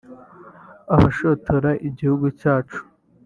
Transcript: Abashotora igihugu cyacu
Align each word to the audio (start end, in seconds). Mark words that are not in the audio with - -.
Abashotora 0.95 1.71
igihugu 1.87 2.27
cyacu 2.39 2.79